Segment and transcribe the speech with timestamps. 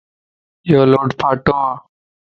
[0.69, 1.59] يو لوڊ ڦاتوَ